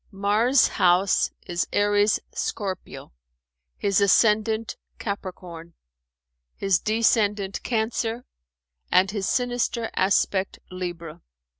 [0.09, 3.13] Mars' house is Aries Scorpio,
[3.77, 5.75] his ascendant Capricorn,
[6.55, 8.25] his descendant Cancer
[8.91, 11.21] and his sinister aspect Libra."